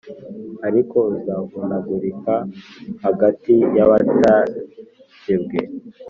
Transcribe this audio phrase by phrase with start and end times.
[0.67, 2.35] Ariko uzavunagurikira
[3.05, 5.59] hagati y abatakebwe